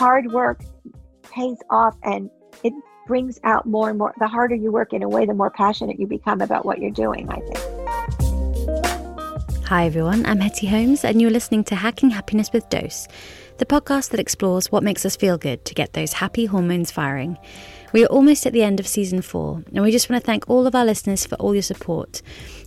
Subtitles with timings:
[0.00, 0.64] hard work
[1.30, 2.30] pays off and
[2.64, 2.72] it
[3.06, 4.14] brings out more and more.
[4.18, 6.90] The harder you work in a way, the more passionate you become about what you're
[6.90, 7.58] doing, I think.
[9.66, 13.08] Hi everyone, I'm Hetty Holmes, and you're listening to Hacking Happiness with Dose,
[13.58, 17.36] the podcast that explores what makes us feel good to get those happy hormones firing.
[17.92, 20.48] We are almost at the end of season four, and we just want to thank
[20.48, 22.22] all of our listeners for all your support.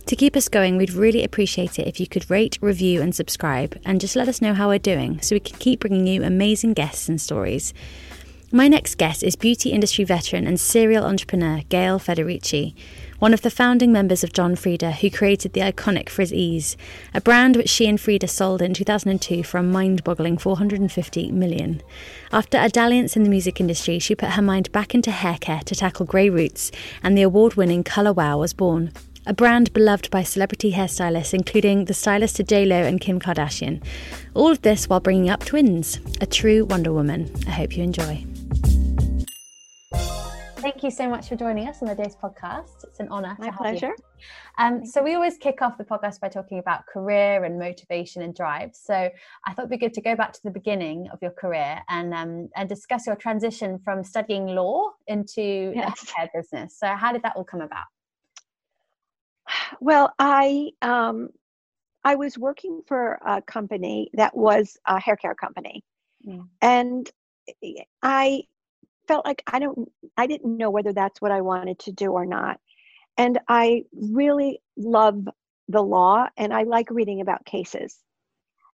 [0.06, 3.80] To keep us going, we'd really appreciate it if you could rate, review, and subscribe,
[3.86, 6.74] and just let us know how we're doing so we can keep bringing you amazing
[6.74, 7.72] guests and stories.
[8.52, 12.74] My next guest is beauty industry veteran and serial entrepreneur Gail Federici
[13.18, 16.76] one of the founding members of John Frieda, who created the iconic Frizz Ease,
[17.14, 21.82] a brand which she and Frieda sold in 2002 for a mind-boggling 450 million.
[22.32, 25.60] After a dalliance in the music industry, she put her mind back into hair care
[25.60, 26.70] to tackle grey roots,
[27.02, 28.92] and the award-winning Colour Wow was born.
[29.26, 33.82] A brand beloved by celebrity hairstylists, including the stylist to J-Lo and Kim Kardashian.
[34.34, 37.30] All of this while bringing up twins, a true Wonder Woman.
[37.46, 38.26] I hope you enjoy.
[40.64, 42.84] Thank you so much for joining us on the Dose podcast.
[42.84, 43.36] It's an honor.
[43.38, 43.94] My pleasure.
[44.56, 48.34] Um, so we always kick off the podcast by talking about career and motivation and
[48.34, 48.70] drive.
[48.72, 51.82] So I thought it'd be good to go back to the beginning of your career
[51.90, 56.00] and um, and discuss your transition from studying law into yes.
[56.00, 56.78] the hair business.
[56.78, 57.84] So how did that all come about?
[59.82, 61.28] Well, I um,
[62.04, 65.84] I was working for a company that was a hair care company,
[66.26, 66.48] mm.
[66.62, 67.10] and
[68.02, 68.44] I
[69.06, 72.26] felt like I don't I didn't know whether that's what I wanted to do or
[72.26, 72.60] not.
[73.16, 75.28] And I really love
[75.68, 77.98] the law and I like reading about cases.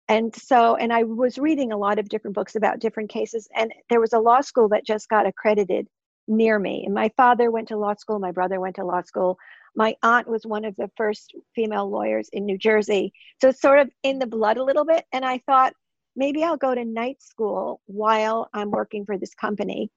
[0.08, 3.72] And so and I was reading a lot of different books about different cases and
[3.90, 5.88] there was a law school that just got accredited
[6.26, 6.84] near me.
[6.84, 9.38] And my father went to law school, my brother went to law school.
[9.74, 13.12] My aunt was one of the first female lawyers in New Jersey.
[13.40, 15.72] So it's sort of in the blood a little bit and I thought
[16.16, 19.90] maybe I'll go to night school while I'm working for this company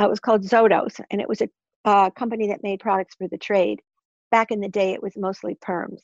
[0.00, 1.48] uh, it was called Zotos, and it was a
[1.84, 3.80] uh, company that made products for the trade.
[4.30, 6.00] Back in the day, it was mostly perms.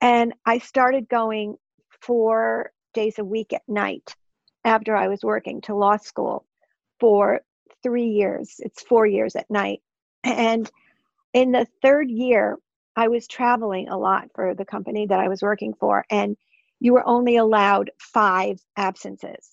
[0.00, 1.56] And I started going
[2.02, 4.14] four days a week at night
[4.64, 6.44] after I was working to law school
[7.00, 7.40] for
[7.82, 8.56] three years.
[8.58, 9.80] It's four years at night.
[10.24, 10.70] And
[11.32, 12.58] in the third year,
[12.96, 16.36] I was traveling a lot for the company that I was working for, and
[16.80, 19.48] you were only allowed five absences.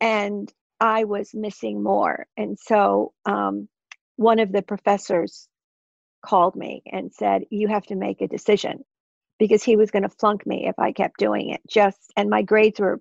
[0.00, 2.26] And I was missing more.
[2.36, 3.68] And so um,
[4.16, 5.48] one of the professors
[6.24, 8.84] called me and said, You have to make a decision
[9.38, 11.60] because he was going to flunk me if I kept doing it.
[11.68, 13.00] Just, and my grades were,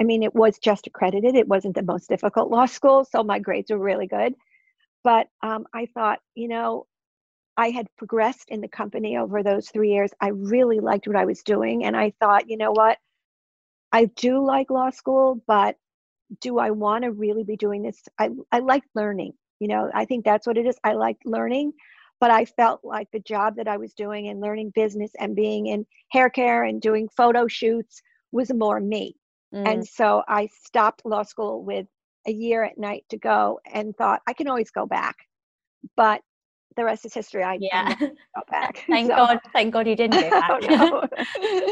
[0.00, 1.34] I mean, it was just accredited.
[1.36, 3.04] It wasn't the most difficult law school.
[3.04, 4.34] So my grades were really good.
[5.04, 6.86] But um, I thought, you know,
[7.56, 10.12] I had progressed in the company over those three years.
[10.20, 11.84] I really liked what I was doing.
[11.84, 12.98] And I thought, you know what?
[13.92, 15.76] I do like law school, but
[16.40, 18.02] do I want to really be doing this?
[18.18, 19.32] I, I like learning.
[19.60, 20.76] You know, I think that's what it is.
[20.84, 21.72] I like learning,
[22.20, 25.66] but I felt like the job that I was doing and learning business and being
[25.66, 28.00] in hair care and doing photo shoots
[28.30, 29.16] was more me.
[29.54, 29.66] Mm.
[29.66, 31.86] And so I stopped law school with
[32.26, 35.16] a year at night to go and thought I can always go back.
[35.96, 36.20] But
[36.78, 37.42] the rest is history.
[37.42, 37.94] I yeah.
[38.34, 38.84] got back.
[38.88, 39.16] thank so.
[39.16, 40.50] God, thank God you didn't go back.
[40.70, 41.06] oh,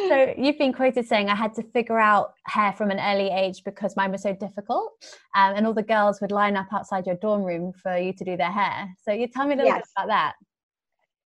[0.09, 3.62] so you've been quoted saying, "I had to figure out hair from an early age
[3.65, 4.93] because mine was so difficult,
[5.34, 8.25] um, and all the girls would line up outside your dorm room for you to
[8.25, 9.83] do their hair." So you tell me a little yes.
[9.97, 10.34] bit about that.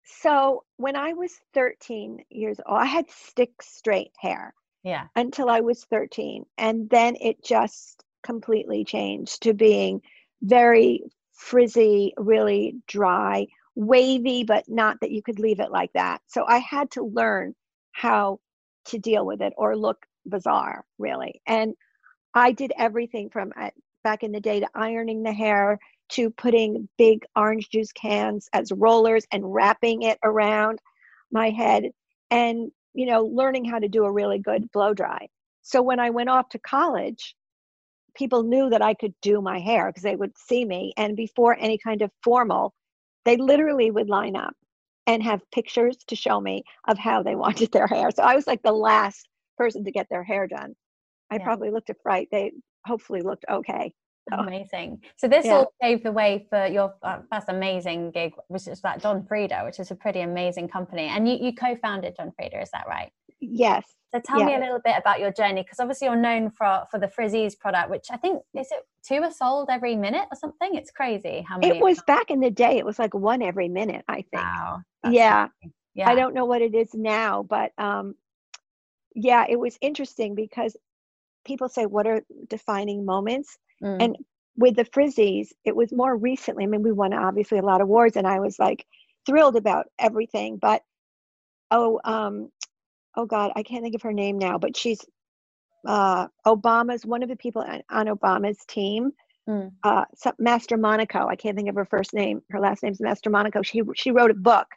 [0.04, 4.54] So when I was 13 years old, I had stick straight hair.
[4.84, 5.08] Yeah.
[5.16, 10.02] Until I was 13, and then it just completely changed to being
[10.42, 11.04] very
[11.38, 16.20] frizzy, really dry, wavy, but not that you could leave it like that.
[16.26, 17.54] So I had to learn
[17.92, 18.40] how
[18.86, 21.42] to deal with it or look bizarre, really.
[21.46, 21.76] And
[22.34, 23.70] I did everything from uh,
[24.04, 25.78] back in the day to ironing the hair
[26.10, 30.80] to putting big orange juice cans as rollers and wrapping it around
[31.32, 31.92] my head
[32.32, 35.28] and you know learning how to do a really good blow dry
[35.62, 37.36] so when i went off to college
[38.16, 41.58] people knew that i could do my hair because they would see me and before
[41.60, 42.74] any kind of formal
[43.28, 44.56] they literally would line up
[45.06, 48.10] and have pictures to show me of how they wanted their hair.
[48.12, 49.28] So I was like the last
[49.58, 50.76] person to get their hair done.
[51.30, 51.44] I yeah.
[51.44, 52.30] probably looked a fright.
[52.32, 52.54] They
[52.86, 53.94] hopefully looked okay.
[54.30, 54.40] So.
[54.40, 55.02] Amazing.
[55.16, 55.54] So this yeah.
[55.54, 59.62] all paved the way for your uh, first amazing gig, which is that John Frieda,
[59.64, 61.04] which is a pretty amazing company.
[61.04, 63.12] And you, you co-founded John Frieda, is that right?
[63.40, 63.86] Yes.
[64.12, 66.98] So tell me a little bit about your journey, because obviously you're known for for
[66.98, 70.38] the Frizz Ease product, which I think is it two are sold every minute or
[70.38, 70.76] something.
[70.76, 71.78] It's crazy how many.
[71.78, 72.78] It was back in the day.
[72.78, 74.34] It was like one every minute, I think.
[74.34, 74.82] Wow.
[75.10, 75.48] Yeah.
[75.94, 76.10] yeah.
[76.10, 78.16] I don't know what it is now, but um,
[79.14, 80.78] yeah, it was interesting because
[81.46, 83.58] people say, what are defining moments?
[83.84, 83.98] Mm.
[84.02, 84.18] And
[84.56, 86.64] with the Frizz Ease, it was more recently.
[86.64, 88.86] I mean, we won obviously a lot of awards, and I was like
[89.26, 90.58] thrilled about everything.
[90.58, 90.82] But
[91.72, 92.52] oh, um,
[93.18, 95.04] oh God, I can't think of her name now, but she's
[95.86, 99.12] uh, Obama's one of the people on, on Obama's team.
[99.50, 99.72] Mm.
[99.84, 100.06] Uh,
[100.42, 101.28] Mastromonaco.
[101.28, 102.42] I can't think of her first name.
[102.50, 103.66] Her last name's Mastromonaco.
[103.66, 104.68] She she wrote a book,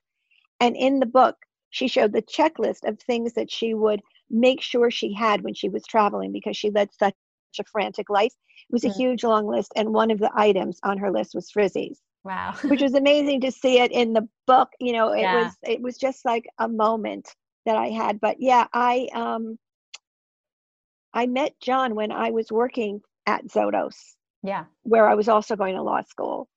[0.60, 1.36] and in the book,
[1.70, 4.00] she showed the checklist of things that she would
[4.30, 7.14] make sure she had when she was traveling because she led such
[7.58, 8.32] a frantic life.
[8.68, 8.90] It was mm.
[8.90, 12.00] a huge long list, and one of the items on her list was Frizz Ease.
[12.22, 12.54] Wow.
[12.64, 14.68] which was amazing to see it in the book.
[14.78, 15.44] You know, it yeah.
[15.44, 17.34] was it was just like a moment
[17.70, 18.20] that I had.
[18.20, 19.58] But yeah, I um
[21.14, 23.96] I met John when I was working at Zotos.
[24.42, 24.64] Yeah.
[24.82, 26.48] Where I was also going to law school.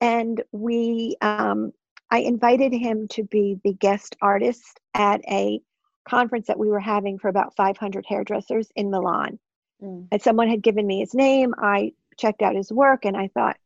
[0.00, 1.72] And we um
[2.10, 5.60] I invited him to be the guest artist at a
[6.08, 9.38] conference that we were having for about 500 hairdressers in Milan.
[9.82, 10.08] Mm.
[10.10, 11.54] And someone had given me his name.
[11.56, 13.56] I checked out his work and I thought,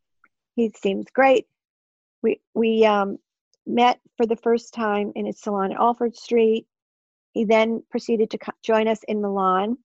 [0.55, 1.47] he seems great.
[2.21, 3.17] We, we um,
[3.65, 6.65] met for the first time in his salon at Aldford Street.
[7.35, 9.77] He then proceeded to join us in Milan.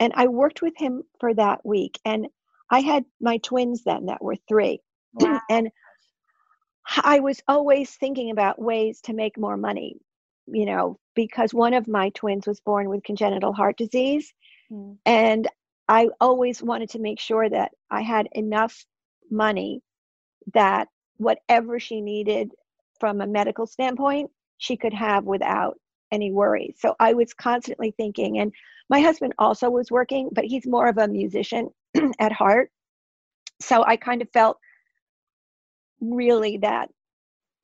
[0.00, 2.00] And I worked with him for that week.
[2.06, 2.26] And
[2.70, 4.80] I had my twins then that were three.
[5.12, 5.40] Wow.
[5.50, 5.70] and
[7.04, 9.98] I was always thinking about ways to make more money,
[10.46, 14.32] you know, because one of my twins was born with congenital heart disease.
[14.72, 14.96] Mm.
[15.04, 15.48] And
[15.88, 18.86] I always wanted to make sure that I had enough
[19.30, 19.82] money
[20.54, 20.88] that
[21.18, 22.52] whatever she needed
[22.98, 25.78] from a medical standpoint, she could have without
[26.12, 26.76] any worries.
[26.78, 28.52] So I was constantly thinking, and
[28.88, 31.70] my husband also was working, but he's more of a musician
[32.18, 32.70] at heart.
[33.60, 34.58] So I kind of felt
[36.00, 36.90] really that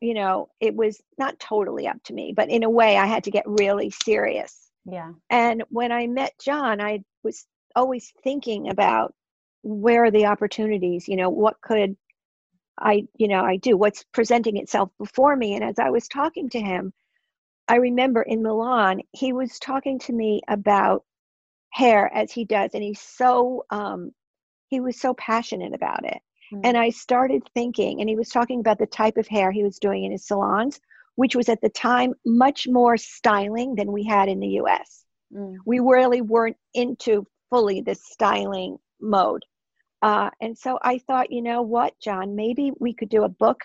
[0.01, 3.25] you know it was not totally up to me but in a way i had
[3.25, 7.47] to get really serious yeah and when i met john i was
[7.77, 9.15] always thinking about
[9.63, 11.97] where are the opportunities you know what could
[12.79, 16.49] i you know i do what's presenting itself before me and as i was talking
[16.49, 16.93] to him
[17.73, 21.05] i remember in milan he was talking to me about
[21.71, 24.13] hair as he does and he's so um
[24.69, 26.21] he was so passionate about it
[26.53, 26.61] Mm-hmm.
[26.65, 29.79] And I started thinking, and he was talking about the type of hair he was
[29.79, 30.81] doing in his salons,
[31.15, 35.05] which was at the time much more styling than we had in the US.
[35.35, 35.57] Mm.
[35.65, 39.45] We really weren't into fully this styling mode.
[40.03, 43.61] Uh, and so I thought, you know what, John, maybe we could do a book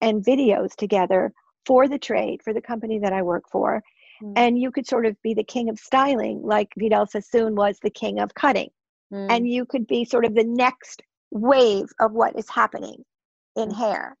[0.00, 1.32] and videos together
[1.66, 3.82] for the trade, for the company that I work for.
[4.22, 4.32] Mm.
[4.36, 7.90] And you could sort of be the king of styling, like Vidal Sassoon was the
[7.90, 8.70] king of cutting.
[9.12, 9.26] Mm.
[9.30, 13.04] And you could be sort of the next wave of what is happening
[13.56, 13.78] in mm-hmm.
[13.78, 14.16] hair.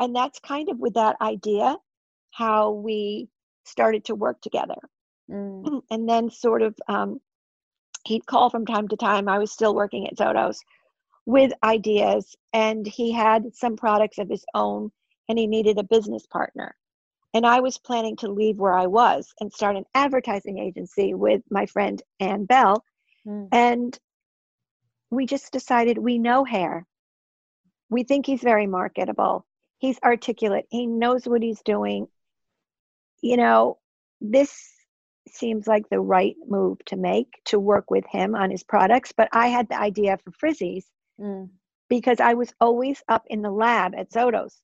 [0.00, 1.76] And that's kind of with that idea
[2.32, 3.28] how we
[3.64, 4.76] started to work together.
[5.30, 5.82] Mm.
[5.90, 7.20] And then, sort of, um,
[8.04, 9.28] he'd call from time to time.
[9.28, 10.58] I was still working at Zotos
[11.24, 14.92] with ideas, and he had some products of his own,
[15.28, 16.76] and he needed a business partner.
[17.36, 21.42] And I was planning to leave where I was and start an advertising agency with
[21.50, 22.82] my friend Ann Bell.
[23.26, 23.48] Mm.
[23.52, 23.98] And
[25.10, 26.86] we just decided we know hair.
[27.90, 29.44] We think he's very marketable.
[29.76, 30.64] He's articulate.
[30.70, 32.06] He knows what he's doing.
[33.20, 33.76] You know,
[34.22, 34.72] this
[35.28, 39.12] seems like the right move to make to work with him on his products.
[39.14, 40.86] But I had the idea for Frizz Ease
[41.20, 41.50] mm.
[41.90, 44.54] because I was always up in the lab at Zotos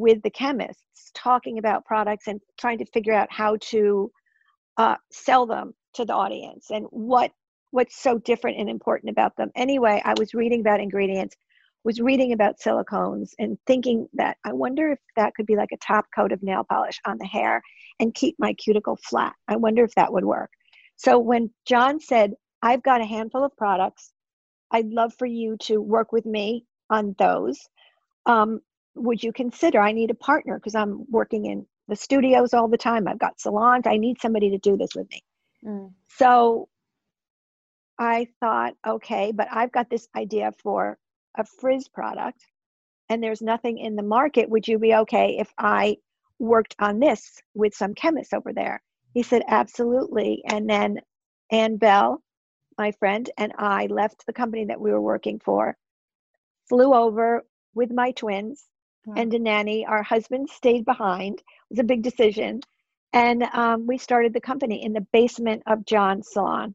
[0.00, 4.10] with the chemists talking about products and trying to figure out how to
[4.76, 7.30] uh, sell them to the audience and what
[7.70, 9.50] what's so different and important about them.
[9.54, 11.36] Anyway, I was reading about ingredients,
[11.84, 15.78] was reading about silicones, and thinking that I wonder if that could be like a
[15.78, 17.60] top coat of nail polish on the hair
[18.00, 19.34] and keep my cuticle flat.
[19.48, 20.50] I wonder if that would work.
[20.96, 24.12] So when John said, I've got a handful of products,
[24.70, 27.60] I'd love for you to work with me on those.
[28.24, 28.60] Um,
[28.96, 29.80] would you consider?
[29.80, 33.06] I need a partner because I'm working in the studios all the time.
[33.06, 33.86] I've got salons.
[33.86, 35.22] I need somebody to do this with me.
[35.64, 35.92] Mm.
[36.08, 36.68] So
[37.98, 40.98] I thought, okay, but I've got this idea for
[41.36, 42.44] a frizz product
[43.08, 44.48] and there's nothing in the market.
[44.48, 45.96] Would you be okay if I
[46.38, 48.82] worked on this with some chemists over there?
[49.14, 50.42] He said, absolutely.
[50.46, 51.00] And then
[51.50, 52.22] Ann Bell,
[52.76, 55.76] my friend, and I left the company that we were working for,
[56.68, 58.66] flew over with my twins
[59.06, 59.14] wow.
[59.16, 59.86] and a nanny.
[59.86, 61.38] Our husband stayed behind.
[61.38, 62.60] It was a big decision.
[63.12, 66.74] And um, we started the company in the basement of John's salon.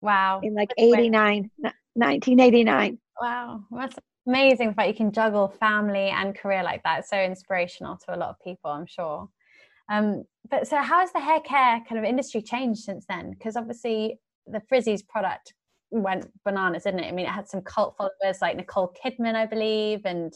[0.00, 0.40] Wow.
[0.42, 1.50] In like 89,
[1.94, 2.98] 1989.
[3.20, 3.64] Wow.
[3.70, 7.00] That's amazing the fact you can juggle family and career like that.
[7.00, 9.28] It's so inspirational to a lot of people, I'm sure.
[9.90, 13.30] Um, but so how has the hair care kind of industry changed since then?
[13.30, 15.54] Because obviously the Frizz Ease product
[15.90, 17.08] went bananas, didn't it?
[17.08, 20.32] I mean, it had some cult followers like Nicole Kidman, I believe, and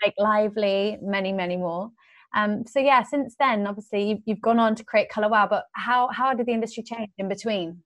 [0.00, 1.90] Blake Lively, many, many more.
[2.34, 5.48] Um, so yeah, since then, obviously, you've, you've gone on to create Color Wow.
[5.48, 7.82] But how how did the industry change in between?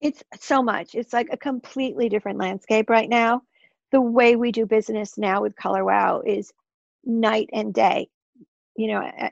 [0.00, 0.94] It's so much.
[0.94, 3.42] It's like a completely different landscape right now.
[3.92, 6.52] The way we do business now with Color Wow is
[7.04, 8.08] night and day.
[8.76, 9.30] You know, eh,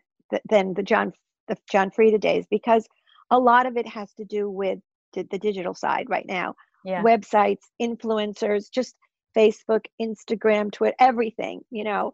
[0.49, 1.13] than the John
[1.49, 2.87] the John Frieda days because
[3.31, 4.79] a lot of it has to do with
[5.15, 6.55] the digital side right now.
[6.85, 7.03] Yeah.
[7.03, 8.97] Websites, influencers, just
[9.37, 12.13] Facebook, Instagram, Twitter, everything, you know,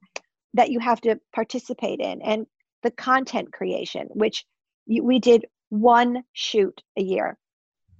[0.55, 2.47] that you have to participate in and
[2.83, 4.45] the content creation, which
[4.87, 7.37] you, we did one shoot a year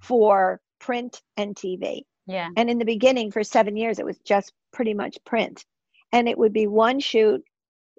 [0.01, 2.01] for print and TV.
[2.25, 2.49] Yeah.
[2.55, 5.65] And in the beginning, for seven years, it was just pretty much print.
[6.11, 7.43] And it would be one shoot.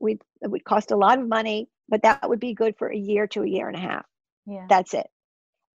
[0.00, 2.96] We it would cost a lot of money, but that would be good for a
[2.96, 4.06] year to a year and a half.
[4.46, 4.66] Yeah.
[4.68, 5.06] That's it.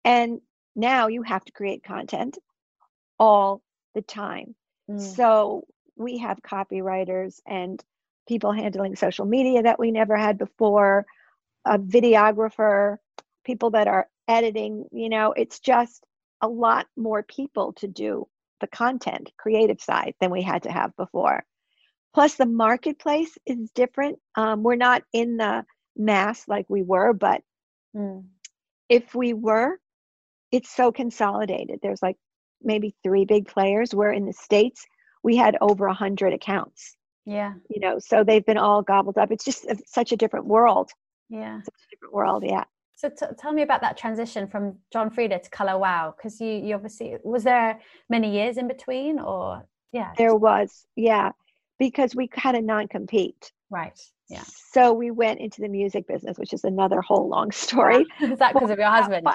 [0.04, 0.40] And
[0.74, 2.38] now you have to create content
[3.18, 3.62] all
[3.94, 4.54] the time.
[4.90, 5.00] Mm.
[5.00, 7.82] So we have copywriters and
[8.28, 11.06] people handling social media that we never had before,
[11.64, 12.96] a videographer,
[13.44, 16.04] people that are editing, you know, it's just
[16.40, 18.26] a lot more people to do
[18.60, 21.44] the content creative side than we had to have before.
[22.14, 24.18] Plus, the marketplace is different.
[24.36, 25.64] Um, we're not in the
[25.96, 27.42] mass like we were, but
[27.94, 28.24] mm.
[28.88, 29.78] if we were,
[30.52, 31.80] it's so consolidated.
[31.82, 32.16] There's like
[32.64, 33.94] maybe three big players.
[33.94, 34.86] Where in the States,
[35.22, 36.96] we had over a hundred accounts.
[37.26, 37.54] Yeah.
[37.68, 39.30] You know, so they've been all gobbled up.
[39.30, 40.90] It's just such a different world.
[41.30, 41.60] Yeah.
[41.62, 42.44] Such a different world.
[42.46, 42.64] Yeah.
[42.96, 46.48] So t- tell me about that transition from John Frieda to Color Wow, because you,
[46.48, 51.32] you obviously was there many years in between, or yeah, there was, yeah,
[51.78, 53.98] because we had a non-compete, right?
[54.28, 54.44] Yeah.
[54.72, 58.06] So we went into the music business, which is another whole long story.
[58.20, 59.26] is that because of your husband?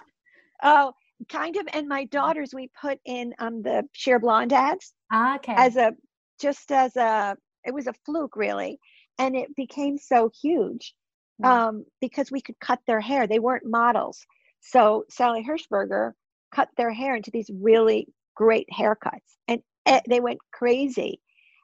[0.64, 0.94] Oh,
[1.28, 1.68] kind of.
[1.74, 4.94] And my daughters, we put in um the Sheer Blonde ads.
[5.12, 5.54] Ah, okay.
[5.56, 5.94] As a
[6.40, 8.80] just as a it was a fluke really,
[9.18, 10.94] and it became so huge
[11.42, 11.48] mm.
[11.48, 13.28] um, because we could cut their hair.
[13.28, 14.26] They weren't models.
[14.62, 16.14] So Sally Hershberger
[16.54, 19.62] cut their hair into these really great haircuts and
[20.08, 21.22] they went crazy.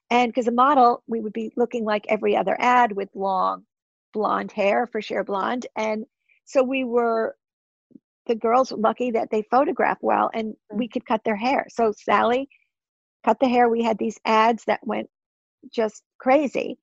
[0.09, 3.63] And because a model, we would be looking like every other ad with long
[4.13, 5.65] blonde hair for Sheer Blonde.
[5.75, 6.05] And
[6.45, 7.35] so we were,
[8.27, 10.77] the girls lucky that they photographed well and mm.
[10.77, 11.65] we could cut their hair.
[11.69, 12.47] So Sally
[13.23, 13.69] cut the hair.
[13.69, 15.09] We had these ads that went
[15.71, 16.77] just crazy.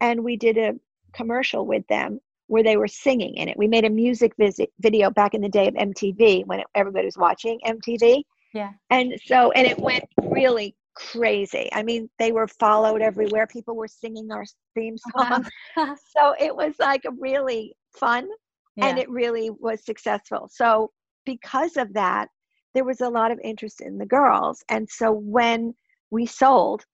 [0.00, 0.74] And we did a
[1.14, 3.56] commercial with them where they were singing in it.
[3.56, 7.16] We made a music visit video back in the day of MTV when everybody was
[7.16, 8.22] watching MTV.
[8.54, 8.70] Yeah.
[8.90, 11.68] And so, and it went really crazy.
[11.72, 13.46] I mean, they were followed everywhere.
[13.46, 15.46] People were singing our theme song.
[15.76, 18.28] so it was like a really fun
[18.76, 18.86] yeah.
[18.86, 20.48] and it really was successful.
[20.52, 20.90] So,
[21.24, 22.28] because of that,
[22.74, 24.62] there was a lot of interest in the girls.
[24.68, 25.74] And so, when
[26.10, 26.84] we sold,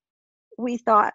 [0.59, 1.15] we thought,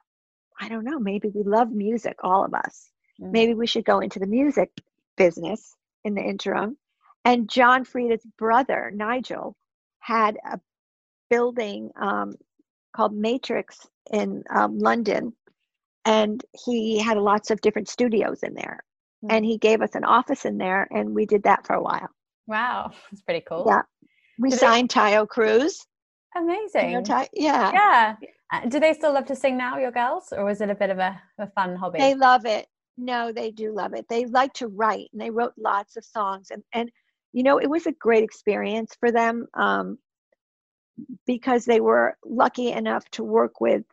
[0.60, 2.90] I don't know, maybe we love music, all of us.
[3.22, 3.32] Mm-hmm.
[3.32, 4.72] Maybe we should go into the music
[5.16, 6.78] business in the interim.
[7.26, 9.56] And John Frieda's brother, Nigel,
[10.00, 10.60] had a
[11.30, 12.36] building um,
[12.96, 15.34] called Matrix in um, London.
[16.06, 18.80] And he had lots of different studios in there.
[19.24, 19.36] Mm-hmm.
[19.36, 22.10] And he gave us an office in there, and we did that for a while.
[22.46, 23.66] Wow, that's pretty cool.
[23.68, 23.82] Yeah.
[24.40, 25.00] We did signed they...
[25.00, 25.86] Taio Cruz.
[26.36, 26.92] Amazing.
[26.92, 27.72] You know, Ty- yeah.
[27.72, 28.16] Yeah.
[28.54, 30.90] Uh, do they still love to sing now, your girls, or was it a bit
[30.90, 32.00] of a, a fun hobby?
[32.00, 32.68] They love it.
[32.98, 34.06] No, they do love it.
[34.10, 36.92] They like to write, and they wrote lots of songs, and and
[37.34, 39.98] you know it was a great experience for them um,
[41.26, 43.84] because they were lucky enough to work with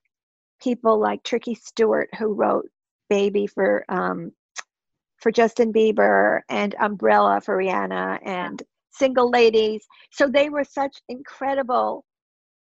[0.63, 2.69] people like Tricky Stewart, who wrote
[3.11, 4.33] "Baby" for um,
[5.25, 8.63] for Justin Bieber, and "Umbrella" for Rihanna, and
[8.93, 12.05] "Single Ladies." So they were such incredible,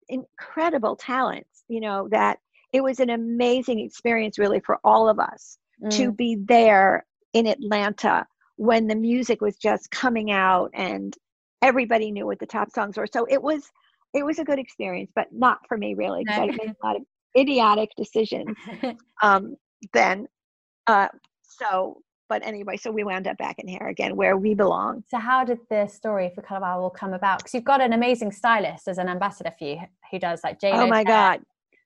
[0.07, 2.39] incredible talents you know that
[2.73, 5.89] it was an amazing experience really for all of us mm.
[5.91, 8.25] to be there in atlanta
[8.57, 11.15] when the music was just coming out and
[11.61, 13.69] everybody knew what the top songs were so it was
[14.13, 16.95] it was a good experience but not for me really because i made a lot
[16.95, 17.01] of
[17.37, 18.55] idiotic decisions
[19.23, 19.55] um,
[19.93, 20.25] then
[20.87, 21.07] uh,
[21.41, 25.03] so but anyway, so we wound up back in here again where we belong.
[25.09, 27.39] So how did the story for Wow come about?
[27.39, 29.79] Because you've got an amazing stylist as an ambassador for you
[30.11, 30.71] who does like J.
[30.71, 31.41] Oh my God.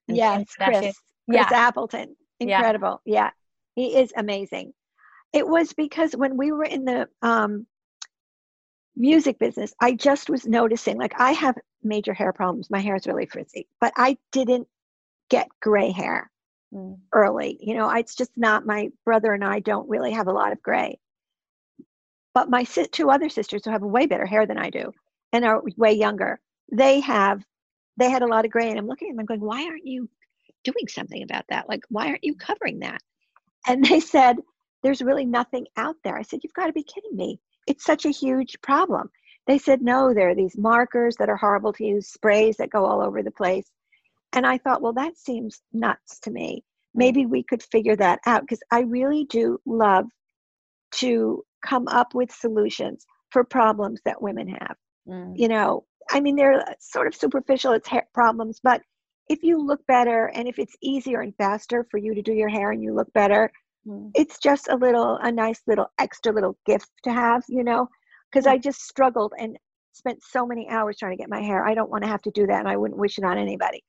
[0.06, 0.78] Yes, Chris.
[0.78, 0.96] Chris
[1.28, 1.48] yeah.
[1.52, 2.16] Appleton.
[2.40, 3.00] Incredible.
[3.04, 3.14] Yeah.
[3.14, 3.30] yeah.
[3.74, 4.72] He is amazing.
[5.32, 7.66] It was because when we were in the um,
[8.96, 12.70] music business, I just was noticing like I have major hair problems.
[12.70, 14.66] My hair is really frizzy, but I didn't
[15.28, 16.30] get gray hair
[16.72, 16.98] mm.
[17.12, 17.58] early.
[17.60, 20.62] You know, it's just not my brother and I don't really have a lot of
[20.62, 20.98] gray.
[22.34, 24.92] But my two other sisters who have way better hair than I do
[25.32, 27.44] and are way younger, they have
[27.96, 29.86] they had a lot of gray and i'm looking at them i'm going why aren't
[29.86, 30.08] you
[30.64, 33.00] doing something about that like why aren't you covering that
[33.66, 34.36] and they said
[34.82, 38.04] there's really nothing out there i said you've got to be kidding me it's such
[38.04, 39.10] a huge problem
[39.46, 42.84] they said no there are these markers that are horrible to use sprays that go
[42.84, 43.70] all over the place
[44.32, 46.98] and i thought well that seems nuts to me mm.
[46.98, 50.06] maybe we could figure that out because i really do love
[50.92, 54.76] to come up with solutions for problems that women have
[55.08, 55.32] mm.
[55.36, 58.82] you know I mean, they're sort of superficial, it's hair problems, but
[59.28, 62.48] if you look better and if it's easier and faster for you to do your
[62.48, 63.50] hair and you look better,
[63.86, 64.10] mm.
[64.14, 67.88] it's just a little, a nice little extra little gift to have, you know?
[68.30, 68.52] Because mm.
[68.52, 69.56] I just struggled and
[69.92, 71.64] spent so many hours trying to get my hair.
[71.64, 73.84] I don't want to have to do that and I wouldn't wish it on anybody.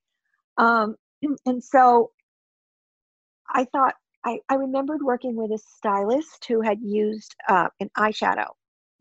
[0.58, 0.96] Um,
[1.46, 2.10] and so
[3.48, 3.94] I thought,
[4.24, 8.48] I, I remembered working with a stylist who had used uh, an eyeshadow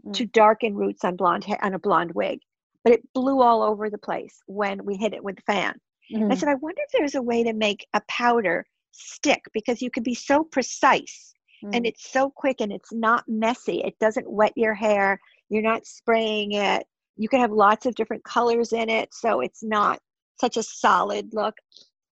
[0.06, 0.14] mm.
[0.14, 2.40] to darken roots on blonde hair on a blonde wig
[2.84, 5.76] but it blew all over the place when we hit it with the fan.
[6.14, 6.32] Mm-hmm.
[6.32, 9.90] I said, I wonder if there's a way to make a powder stick because you
[9.90, 11.74] could be so precise mm-hmm.
[11.74, 13.82] and it's so quick and it's not messy.
[13.82, 15.20] It doesn't wet your hair.
[15.50, 16.86] You're not spraying it.
[17.18, 20.00] You can have lots of different colors in it, so it's not
[20.42, 21.56] such a solid look.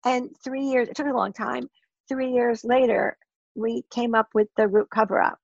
[0.05, 1.69] And three years, it took a long time.
[2.09, 3.17] Three years later,
[3.55, 5.39] we came up with the root cover up,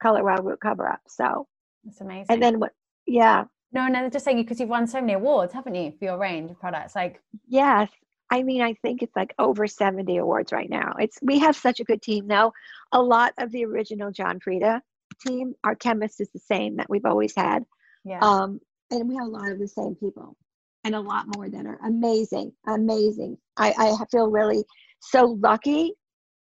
[0.00, 1.00] color wow root cover up.
[1.08, 1.48] So
[1.82, 2.26] that's amazing.
[2.28, 2.72] And then what?
[3.06, 6.18] Yeah, no, no, just saying because you've won so many awards, haven't you, for your
[6.18, 6.94] range of products?
[6.94, 7.90] Like, yes,
[8.30, 10.94] I mean, I think it's like over 70 awards right now.
[10.98, 12.52] It's we have such a good team now.
[12.92, 14.80] A lot of the original John Frieda
[15.26, 17.64] team, our chemist is the same that we've always had.
[18.04, 18.20] Yeah.
[18.20, 20.36] Um, and we have a lot of the same people
[20.84, 23.38] and a lot more that are amazing, amazing.
[23.56, 24.64] I, I feel really
[25.00, 25.94] so lucky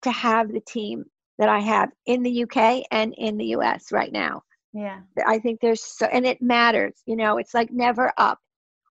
[0.03, 1.05] to have the team
[1.39, 4.43] that I have in the UK and in the US right now.
[4.73, 5.01] Yeah.
[5.27, 8.39] I think there's so, and it matters, you know, it's like never up.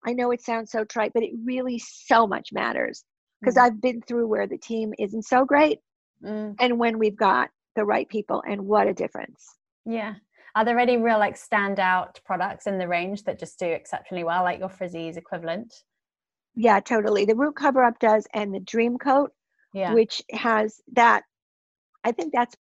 [0.05, 3.03] I know it sounds so trite, but it really so much matters
[3.41, 3.62] because mm.
[3.62, 5.79] I've been through where the team isn't so great
[6.23, 6.56] mm.
[6.60, 9.58] and when we've got the right people and what a difference.
[9.86, 10.15] Yeah.
[10.55, 14.43] Are there any real like standout products in the range that just do exceptionally well,
[14.43, 15.73] like your Frizz Ease equivalent?
[16.55, 17.25] Yeah, totally.
[17.25, 19.31] The root cover up does and the dream coat,
[19.73, 19.93] yeah.
[19.93, 21.23] which has that
[22.03, 22.55] I think that's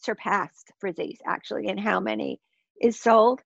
[0.00, 2.40] surpassed Frizz Ease actually in how many
[2.80, 3.40] is sold,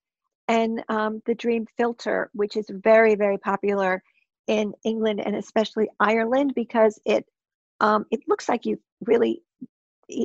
[0.47, 4.03] and um, the Dream Filter, which is very, very popular
[4.47, 7.27] in England and especially Ireland because it
[7.81, 9.43] um, it looks like you really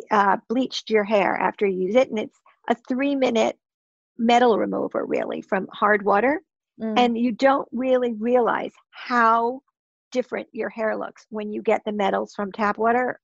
[0.09, 3.57] uh, bleached your hair after you use it, and it's a three minute
[4.17, 6.41] metal remover really from hard water,
[6.81, 6.93] mm.
[6.97, 9.61] and you don't really realize how
[10.11, 13.19] different your hair looks when you get the metals from tap water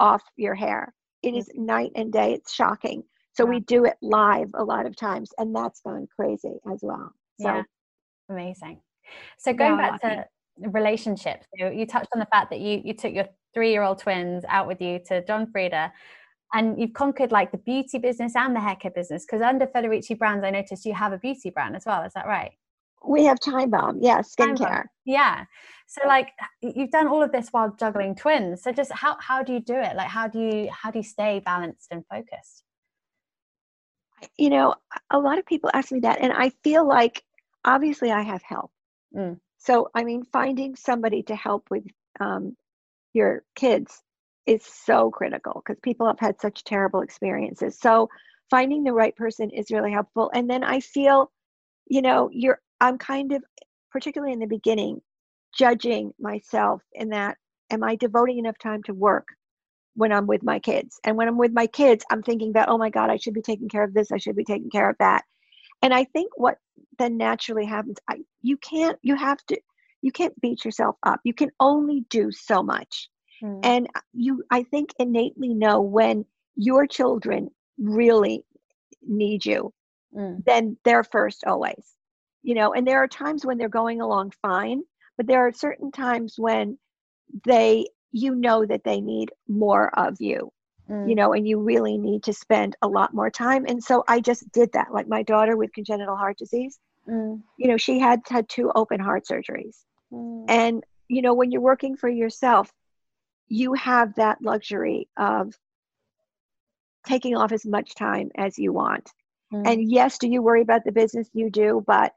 [0.00, 0.92] off your hair.
[1.22, 2.34] It is night and day.
[2.34, 3.04] It's shocking.
[3.32, 3.50] So yeah.
[3.50, 7.12] we do it live a lot of times, and that's gone crazy as well.
[7.40, 7.62] So yeah.
[8.28, 8.80] amazing.
[9.38, 10.26] So going yeah, back to
[10.68, 13.98] relationships, you, you touched on the fact that you you took your three year old
[13.98, 15.92] twins out with you to John Frieda.
[16.54, 20.44] And you've conquered like the beauty business and the haircare business because under Federici Brands,
[20.44, 22.02] I noticed you have a beauty brand as well.
[22.02, 22.52] Is that right?
[23.04, 24.84] We have Time Bomb, yeah, skincare.
[25.04, 25.44] Yeah.
[25.86, 26.28] So like
[26.60, 28.62] you've done all of this while juggling twins.
[28.62, 29.96] So just how how do you do it?
[29.96, 32.62] Like how do you how do you stay balanced and focused?
[34.36, 34.74] you know,
[35.10, 37.22] a lot of people ask me that, and I feel like
[37.64, 38.70] obviously I have help.
[39.16, 39.38] Mm.
[39.58, 41.84] So, I mean, finding somebody to help with
[42.20, 42.56] um,
[43.12, 44.02] your kids
[44.46, 47.78] is so critical because people have had such terrible experiences.
[47.78, 48.08] So,
[48.50, 50.30] finding the right person is really helpful.
[50.34, 51.30] And then I feel,
[51.86, 53.42] you know, you're, I'm kind of,
[53.90, 55.00] particularly in the beginning,
[55.56, 57.36] judging myself in that,
[57.70, 59.26] am I devoting enough time to work?
[59.94, 60.98] when I'm with my kids.
[61.04, 63.42] And when I'm with my kids, I'm thinking about, oh my God, I should be
[63.42, 65.24] taking care of this, I should be taking care of that.
[65.82, 66.58] And I think what
[66.98, 69.58] then naturally happens, I, you can't, you have to,
[70.00, 71.20] you can't beat yourself up.
[71.24, 73.08] You can only do so much.
[73.42, 73.60] Mm.
[73.62, 76.24] And you, I think, innately know when
[76.56, 78.44] your children really
[79.06, 79.72] need you,
[80.14, 80.44] mm.
[80.44, 81.96] then they're first always.
[82.42, 84.82] You know, and there are times when they're going along fine,
[85.16, 86.78] but there are certain times when
[87.44, 90.52] they you know that they need more of you
[90.88, 91.08] mm.
[91.08, 94.20] you know and you really need to spend a lot more time and so i
[94.20, 96.78] just did that like my daughter with congenital heart disease
[97.08, 97.40] mm.
[97.56, 99.78] you know she had had two open heart surgeries
[100.12, 100.44] mm.
[100.48, 102.70] and you know when you're working for yourself
[103.48, 105.54] you have that luxury of
[107.06, 109.10] taking off as much time as you want
[109.52, 109.66] mm.
[109.66, 112.12] and yes do you worry about the business you do but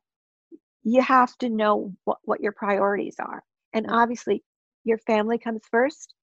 [0.83, 3.91] you have to know what, what your priorities are and mm.
[3.91, 4.43] obviously
[4.85, 6.13] your family comes first.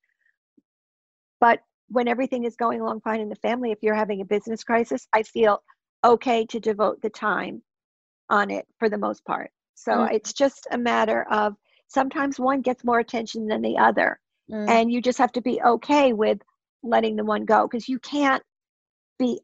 [1.40, 4.64] But when everything is going along fine in the family, if you're having a business
[4.64, 5.62] crisis, I feel
[6.04, 7.62] okay to devote the time
[8.30, 9.50] on it for the most part.
[9.74, 10.14] So mm-hmm.
[10.14, 11.54] it's just a matter of
[11.88, 14.18] sometimes one gets more attention than the other.
[14.52, 14.68] Mm.
[14.68, 16.38] And you just have to be okay with
[16.82, 18.42] letting the one go because you can't
[19.18, 19.40] be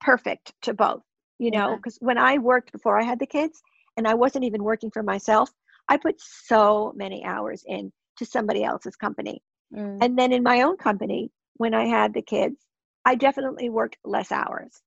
[0.00, 1.02] perfect to both,
[1.38, 1.76] you know.
[1.76, 2.06] Because yeah.
[2.06, 3.62] when I worked before I had the kids
[3.96, 5.50] and I wasn't even working for myself,
[5.88, 9.42] I put so many hours in to somebody else's company.
[9.74, 9.98] Mm.
[10.02, 12.56] And then in my own company, when I had the kids,
[13.04, 14.80] I definitely worked less hours.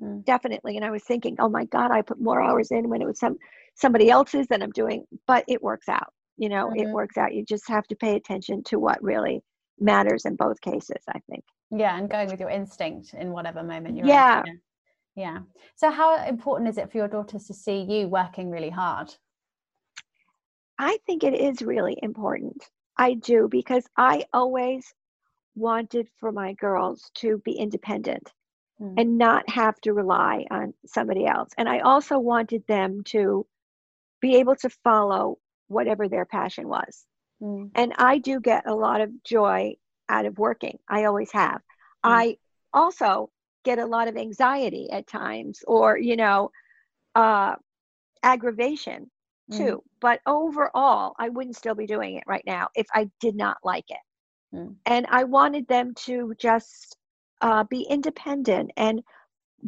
[0.00, 0.24] Mm.
[0.24, 0.76] Definitely.
[0.76, 3.18] And I was thinking, oh my God, I put more hours in when it was
[3.18, 3.36] some
[3.74, 6.12] somebody else's than I'm doing, but it works out.
[6.36, 6.80] You know, mm-hmm.
[6.80, 7.34] it works out.
[7.34, 9.42] You just have to pay attention to what really
[9.78, 11.44] matters in both cases, I think.
[11.70, 14.42] Yeah, and going with your instinct in whatever moment you're yeah.
[14.46, 14.60] in.
[15.14, 15.38] Yeah.
[15.76, 19.14] So how important is it for your daughters to see you working really hard?
[20.78, 22.62] I think it is really important.
[22.96, 24.92] I do because I always
[25.54, 28.32] wanted for my girls to be independent
[28.80, 28.94] mm.
[28.96, 31.50] and not have to rely on somebody else.
[31.58, 33.46] And I also wanted them to
[34.20, 35.38] be able to follow
[35.72, 37.04] whatever their passion was.
[37.42, 37.70] Mm.
[37.74, 39.74] And I do get a lot of joy
[40.08, 40.78] out of working.
[40.88, 41.56] I always have.
[41.56, 41.60] Mm.
[42.04, 42.36] I
[42.72, 43.30] also
[43.64, 46.50] get a lot of anxiety at times or, you know,
[47.14, 47.54] uh,
[48.22, 49.10] aggravation
[49.50, 49.56] mm.
[49.56, 49.76] too.
[49.76, 49.80] Mm.
[50.00, 53.86] But overall, I wouldn't still be doing it right now if I did not like
[53.88, 54.56] it.
[54.56, 54.76] Mm.
[54.86, 56.96] And I wanted them to just
[57.40, 59.02] uh, be independent and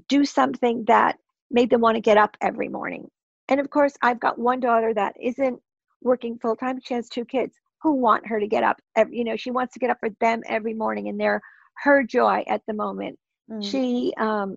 [0.09, 1.19] do something that
[1.51, 3.09] made them want to get up every morning.
[3.49, 5.61] And of course, I've got one daughter that isn't
[6.05, 6.81] working full time.
[6.85, 8.81] She has two kids who want her to get up.
[8.97, 11.43] Every, you know, she wants to get up for them every morning, and they're
[11.83, 13.19] her joy at the moment.
[13.51, 13.65] Mm.
[13.65, 14.57] She um,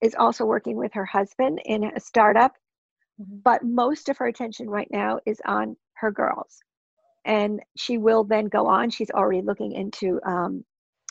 [0.00, 2.52] is also working with her husband in a startup,
[3.20, 3.36] mm-hmm.
[3.44, 6.58] but most of her attention right now is on her girls
[7.26, 8.88] and she will then go on.
[8.88, 10.64] She's already looking into um,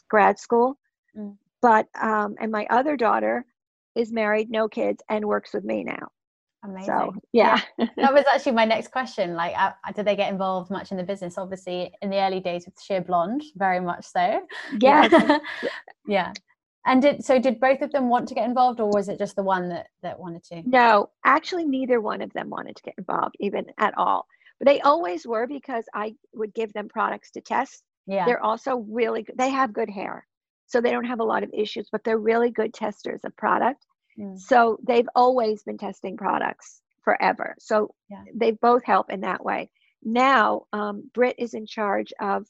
[0.09, 0.79] grad school.
[1.15, 1.35] Mm.
[1.61, 3.45] But um, and my other daughter
[3.95, 6.07] is married, no kids, and works with me now.
[6.65, 6.86] Amazing.
[6.86, 7.88] So yeah, yeah.
[7.97, 9.36] that was actually my next question.
[9.36, 11.38] Like, uh, did they get involved much in the business?
[11.38, 14.45] Obviously, in the early days with Sheer Blonde, very much so.
[14.80, 15.39] Yeah.
[16.08, 16.34] yeah.
[16.88, 17.39] And did so?
[17.39, 19.88] Did both of them want to get involved, or was it just the one that
[20.04, 20.63] that wanted to?
[20.65, 24.25] No, actually, neither one of them wanted to get involved, even at all.
[24.60, 27.84] But they always were because I would give them products to test.
[28.06, 28.25] Yeah.
[28.25, 29.38] They're also really good.
[29.38, 30.28] They have good hair.
[30.67, 33.86] So they don't have a lot of issues, but they're really good testers of product.
[34.19, 34.39] Mm.
[34.39, 37.56] So they've always been testing products forever.
[37.60, 38.23] So yeah.
[38.34, 39.69] they both help in that way.
[40.04, 42.45] Now, um, Britt is in charge of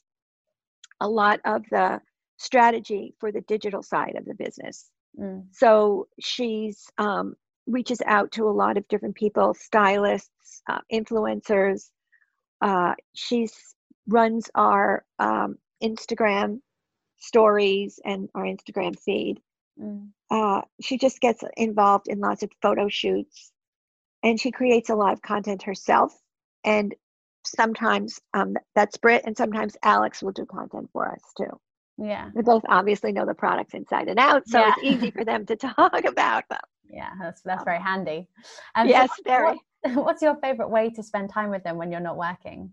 [1.00, 2.00] a lot of the
[2.38, 4.90] strategy for the digital side of the business.
[5.18, 5.44] Mm.
[5.52, 7.34] So she's um,
[7.66, 11.90] reaches out to a lot of different people, stylists, uh, influencers,
[12.60, 13.48] uh, she
[14.08, 16.60] runs our um, Instagram
[17.18, 19.40] stories and our Instagram feed.
[19.80, 20.08] Mm.
[20.30, 23.52] Uh, she just gets involved in lots of photo shoots
[24.22, 26.12] and she creates a lot of content herself.
[26.64, 26.94] And
[27.44, 31.60] sometimes um, that's Britt, and sometimes Alex will do content for us too.
[31.98, 32.30] Yeah.
[32.34, 34.72] They both obviously know the products inside and out, so yeah.
[34.76, 36.60] it's easy for them to talk about them.
[36.90, 38.28] Yeah, that's that's very handy.
[38.74, 39.60] And yes, so very.
[39.82, 42.72] What, what's your favorite way to spend time with them when you're not working?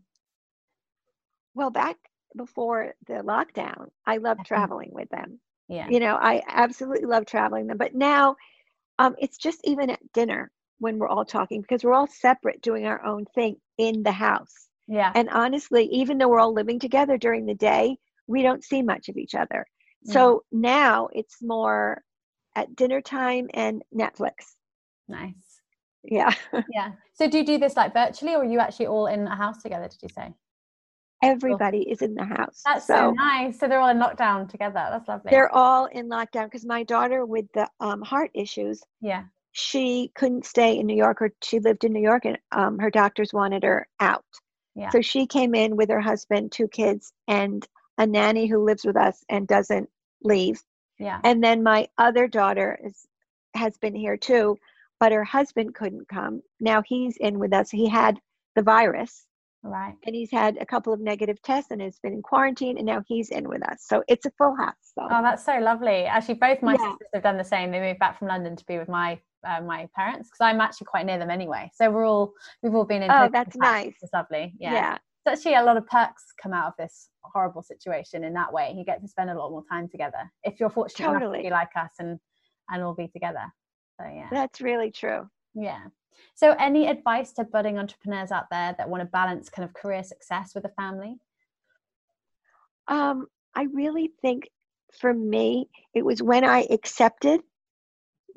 [1.55, 1.97] Well, back
[2.35, 5.39] before the lockdown, I loved traveling with them.
[5.67, 5.87] Yeah.
[5.89, 7.77] You know, I absolutely love traveling them.
[7.77, 8.35] But now
[8.99, 12.85] um, it's just even at dinner when we're all talking because we're all separate doing
[12.85, 14.67] our own thing in the house.
[14.87, 15.11] Yeah.
[15.15, 17.97] And honestly, even though we're all living together during the day,
[18.27, 19.65] we don't see much of each other.
[20.05, 20.59] So mm.
[20.59, 22.01] now it's more
[22.55, 24.55] at dinner time and Netflix.
[25.07, 25.33] Nice.
[26.03, 26.33] Yeah.
[26.69, 26.91] yeah.
[27.13, 29.61] So do you do this like virtually or are you actually all in a house
[29.61, 30.33] together, did you say?
[31.23, 32.61] Everybody is in the house.
[32.65, 33.59] That's so, so, nice.
[33.59, 34.87] So they're all in lockdown together.
[34.91, 35.29] That's lovely.
[35.31, 38.81] They're all in lockdown because my daughter with the um, heart issues.
[39.01, 39.23] Yeah.
[39.51, 42.89] She couldn't stay in New York or she lived in New York and um, her
[42.89, 44.25] doctors wanted her out.
[44.75, 44.89] Yeah.
[44.89, 47.65] So she came in with her husband, two kids, and
[47.97, 49.89] a nanny who lives with us and doesn't
[50.23, 50.61] leave.
[50.99, 51.19] Yeah.
[51.23, 53.05] And then my other daughter is
[53.55, 54.57] has been here too,
[54.99, 56.41] but her husband couldn't come.
[56.59, 57.69] Now he's in with us.
[57.69, 58.19] He had
[58.55, 59.25] the virus.
[59.63, 59.95] Right.
[60.05, 63.01] And he's had a couple of negative tests and has been in quarantine and now
[63.07, 63.85] he's in with us.
[63.87, 64.73] So it's a full house.
[64.93, 65.07] So.
[65.09, 66.03] Oh, that's so lovely.
[66.03, 66.91] Actually, both my yeah.
[66.91, 67.71] sisters have done the same.
[67.71, 70.85] They moved back from London to be with my uh, my parents because I'm actually
[70.85, 71.71] quite near them anyway.
[71.75, 73.11] So we're all we've all been in.
[73.11, 73.93] Oh, that's nice.
[74.01, 74.53] It's lovely.
[74.59, 74.73] Yeah.
[74.73, 74.97] Yeah.
[75.25, 78.73] It's actually a lot of perks come out of this horrible situation in that way.
[78.77, 81.25] You get to spend a lot more time together if you're fortunate totally.
[81.25, 82.19] enough to be like us and
[82.69, 83.45] and all be together.
[83.99, 84.27] So yeah.
[84.29, 85.29] That's really true.
[85.55, 85.85] Yeah.
[86.35, 90.03] So any advice to budding entrepreneurs out there that want to balance kind of career
[90.03, 91.17] success with a family?
[92.87, 94.49] Um, I really think
[94.99, 97.41] for me, it was when I accepted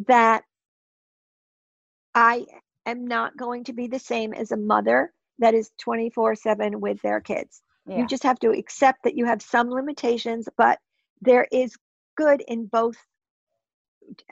[0.06, 0.44] that
[2.14, 2.46] I
[2.84, 7.00] am not going to be the same as a mother that is 24 7 with
[7.02, 7.62] their kids.
[7.86, 7.98] Yeah.
[7.98, 10.78] You just have to accept that you have some limitations, but
[11.20, 11.76] there is
[12.16, 12.96] good in both.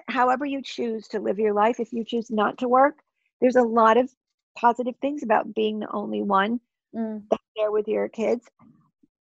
[0.09, 2.99] However, you choose to live your life, if you choose not to work,
[3.41, 4.11] there's a lot of
[4.57, 6.61] positive things about being the only one
[6.95, 7.23] Mm.
[7.31, 8.49] that's there with your kids.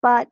[0.02, 0.28] But,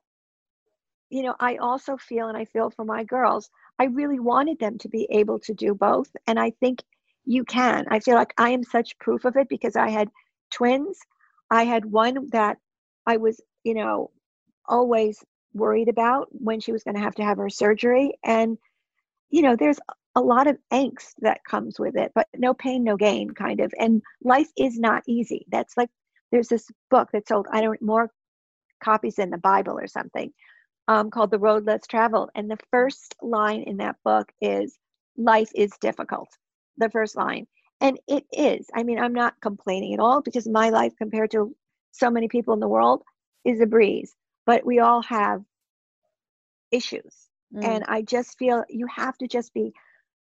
[1.10, 4.78] you know, I also feel, and I feel for my girls, I really wanted them
[4.80, 6.10] to be able to do both.
[6.28, 6.84] And I think
[7.26, 7.86] you can.
[7.90, 10.10] I feel like I am such proof of it because I had
[10.52, 11.00] twins.
[11.50, 12.58] I had one that
[13.06, 14.12] I was, you know,
[14.68, 18.14] always worried about when she was going to have to have her surgery.
[18.24, 18.58] And,
[19.30, 19.80] you know, there's
[20.16, 23.74] a lot of angst that comes with it, but no pain, no gain, kind of.
[23.80, 25.46] And life is not easy.
[25.50, 25.90] That's like,
[26.32, 28.12] there's this book that sold, I don't, more
[28.84, 30.34] copies than the Bible or something,
[30.88, 32.30] um, called The Road Less Traveled.
[32.36, 34.78] And the first line in that book is,
[35.18, 36.30] life is difficult.
[36.78, 37.48] The first line.
[37.80, 38.68] And it is.
[38.76, 41.56] I mean, I'm not complaining at all because my life compared to
[41.92, 43.04] so many people in the world
[43.46, 44.14] is a breeze.
[44.46, 45.42] But we all have
[46.72, 47.30] issues.
[47.54, 47.66] Mm.
[47.66, 49.74] And I just feel you have to just be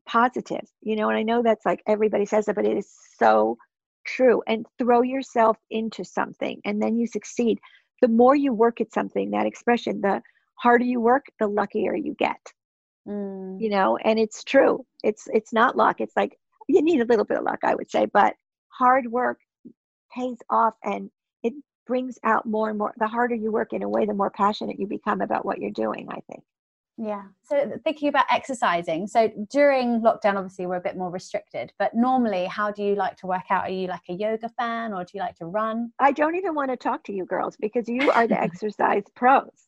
[0.09, 3.57] positive, you know, and I know that's like everybody says it, but it is so
[4.05, 4.41] true.
[4.47, 7.59] And throw yourself into something and then you succeed.
[8.01, 10.21] The more you work at something, that expression, the
[10.55, 12.39] harder you work, the luckier you get.
[13.07, 13.61] Mm.
[13.61, 14.85] You know, and it's true.
[15.03, 16.01] It's it's not luck.
[16.01, 18.33] It's like you need a little bit of luck, I would say, but
[18.69, 19.39] hard work
[20.15, 21.11] pays off and
[21.43, 21.53] it
[21.85, 24.79] brings out more and more the harder you work in a way the more passionate
[24.79, 26.43] you become about what you're doing i think
[27.01, 27.23] Yeah.
[27.43, 29.07] So thinking about exercising.
[29.07, 33.15] So during lockdown, obviously we're a bit more restricted, but normally how do you like
[33.17, 33.63] to work out?
[33.63, 35.91] Are you like a yoga fan or do you like to run?
[35.99, 39.67] i don't even want to talk to you girls because you are the exercise pros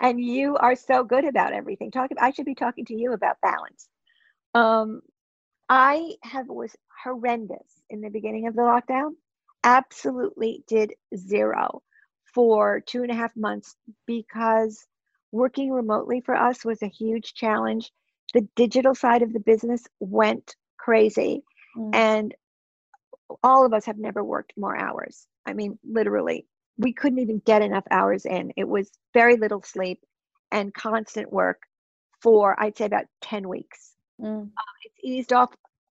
[0.00, 3.36] and you are so good about everything talk i should be talking to you about
[3.42, 3.88] balance
[4.54, 5.00] um
[5.68, 9.10] i have was horrendous in the beginning of the lockdown
[9.62, 11.82] absolutely did zero
[12.34, 14.86] for two and a half months because
[15.34, 17.90] working remotely for us was a huge challenge.
[18.34, 21.42] The digital side of the business went crazy.
[21.76, 21.90] Mm.
[21.92, 22.34] and
[23.42, 25.26] all of us have never worked more hours.
[25.44, 26.46] I mean literally
[26.78, 28.52] we couldn't even get enough hours in.
[28.56, 30.00] It was very little sleep
[30.52, 31.62] and constant work
[32.22, 33.94] for i'd say about 10 weeks.
[34.20, 34.50] Mm.
[34.84, 35.50] it's eased off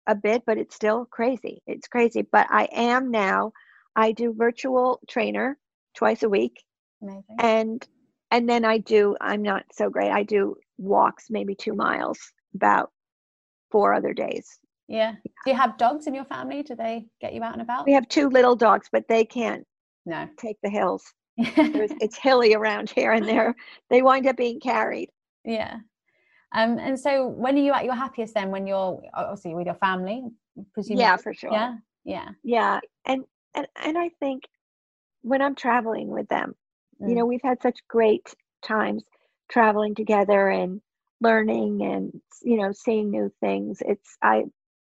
[0.07, 1.61] a bit but it's still crazy.
[1.67, 2.23] It's crazy.
[2.23, 3.53] But i am now
[3.97, 5.59] i do virtual trainer
[5.97, 6.63] twice a week.
[7.03, 7.37] Amazing.
[7.41, 7.89] and
[8.35, 12.19] and then i do i'm not so great i do walks maybe two miles
[12.55, 12.91] about
[13.71, 15.13] four other days Yeah.
[15.45, 16.63] Do you have dogs in your family?
[16.63, 17.87] Do they get you out and about?
[17.87, 19.65] we have two little dogs but they can't
[20.05, 20.29] No.
[20.37, 21.03] take the hills
[21.37, 23.55] it's hilly around here and they're
[23.91, 25.11] they wind up being carried
[25.45, 25.77] yeah.
[26.57, 28.51] Um, and so when are you at your happiest then?
[28.53, 30.23] When you're obviously with your family,
[30.73, 31.03] presumably?
[31.05, 31.75] yeah for sure Yeah.
[32.05, 32.29] Yeah.
[32.45, 33.25] yeah and
[33.57, 34.45] and and i think
[35.23, 36.55] when i'm traveling with them
[37.01, 37.17] you Mm.
[37.17, 39.03] know we've had such great times
[39.51, 40.81] traveling together and
[41.21, 44.45] learning and you know seeing new things it's i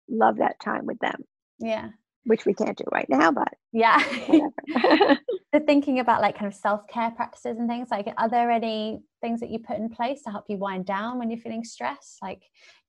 [0.09, 1.23] love that time with them
[1.59, 1.91] Yeah.
[2.25, 4.03] which we can't do right now but Yeah.
[5.53, 9.41] the thinking about like kind of self-care practices and things like are there any things
[9.41, 12.43] that you put in place to help you wind down when you're feeling stressed like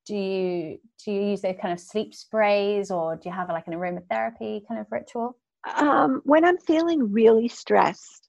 [0.06, 3.68] do you do you use those kind of sleep sprays or do you have like
[3.68, 5.38] an aromatherapy kind of ritual
[5.78, 8.27] um, when i'm feeling really stressed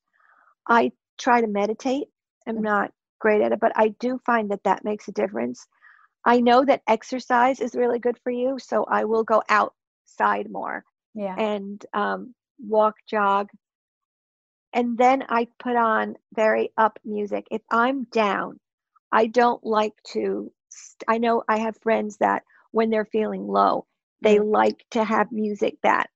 [0.69, 2.09] i try to meditate
[2.47, 2.63] i'm Mhm.
[2.63, 5.67] not great at it but i do find that that makes a difference
[6.25, 10.85] i know that exercise is really good for you so i will go outside more
[11.15, 13.49] yeah and um, walk, jog.
[14.73, 17.47] And then I put on very up music.
[17.51, 18.61] If I'm down,
[19.13, 20.53] I don't like to.
[20.69, 23.87] St- I know I have friends that when they're feeling low,
[24.23, 24.45] they Mm.
[24.45, 26.11] like to have music that,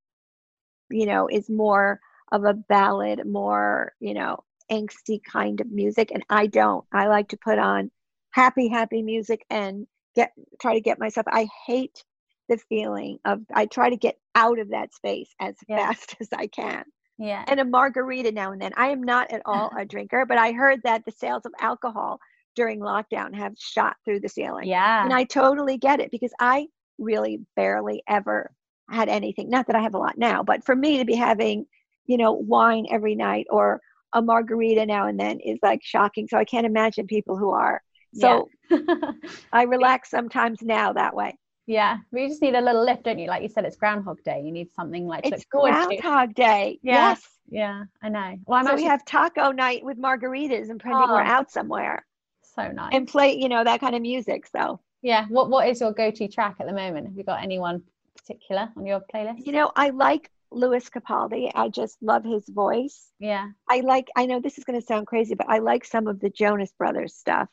[0.90, 2.00] you know, is more
[2.32, 6.10] of a ballad, more, you know, angsty kind of music.
[6.12, 6.84] And I don't.
[6.92, 7.92] I like to put on
[8.32, 11.26] happy, happy music and get try to get myself.
[11.30, 12.04] I hate
[12.50, 15.76] the feeling of I try to get out of that space as Yeah.
[15.76, 16.84] fast as I can.
[17.18, 18.72] yeah And a margarita now and then.
[18.76, 22.20] I am not at all a drinker, but I heard that the sales of alcohol
[22.54, 24.70] during lockdown have shot through the ceiling.
[24.70, 26.68] yeah And I totally get it because I
[26.98, 28.52] really barely ever
[28.90, 29.50] had anything.
[29.50, 31.66] Not that I have a lot now, but for me to be having,
[32.06, 33.80] you know, wine every night or
[34.12, 36.28] a margarita now and then is like shocking.
[36.28, 37.80] So I can't imagine people who are.
[38.14, 38.48] So
[39.52, 41.36] I relax sometimes now that way.
[41.66, 44.42] yeah we just need a little lift don't you like you said it's groundhog day
[44.44, 46.78] you need something like to It's to Groundhog Day.
[46.82, 47.10] Yeah.
[47.10, 47.22] Yes.
[47.48, 51.08] yeah i know well i'm so actually we have taco night with margaritas and pretending
[51.10, 51.36] we're Oh.
[51.38, 52.04] out somewhere
[52.42, 54.46] so nice and play, you know, that kind of music.
[54.54, 57.82] So, yeah what what is your go-to track at the moment have you got anyone
[58.18, 61.50] particular on your playlist you know, I like Lewis Capaldi.
[61.54, 63.10] I just love his voice.
[63.18, 63.48] Yeah.
[63.68, 66.20] I like, I know this is going to sound crazy, but I like some of
[66.20, 67.48] the Jonas Brothers stuff.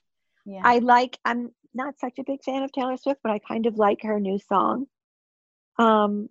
[0.45, 0.61] Yeah.
[0.63, 3.77] I like, I'm not such a big fan of Taylor Swift, but I kind of
[3.77, 4.87] like her new song.
[5.77, 6.29] Um,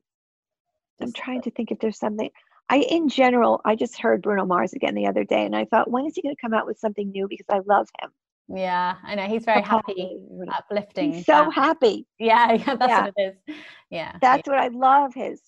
[1.00, 2.30] I'm trying to think if there's something.
[2.68, 5.90] I, in general, I just heard Bruno Mars again the other day, and I thought,
[5.90, 7.26] when is he going to come out with something new?
[7.28, 8.10] Because I love him.
[8.54, 10.18] Yeah, I know he's very happy,
[10.50, 11.12] uplifting.
[11.12, 12.06] He's so happy.
[12.18, 13.04] Yeah, yeah, that's yeah.
[13.04, 13.54] what it is.
[13.90, 14.52] Yeah, that's yeah.
[14.52, 15.40] what I love his